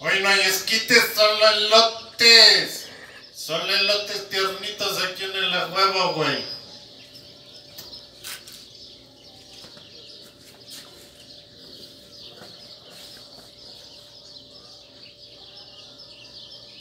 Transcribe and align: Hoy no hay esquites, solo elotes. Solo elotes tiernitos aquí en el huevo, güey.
Hoy 0.00 0.20
no 0.20 0.28
hay 0.28 0.40
esquites, 0.40 1.12
solo 1.14 1.48
elotes. 1.48 2.86
Solo 3.34 3.74
elotes 3.74 4.28
tiernitos 4.28 5.02
aquí 5.04 5.24
en 5.24 5.34
el 5.34 5.72
huevo, 5.72 6.14
güey. 6.14 6.44